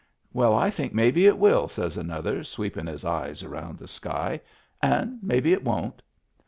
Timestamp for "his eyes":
2.87-3.43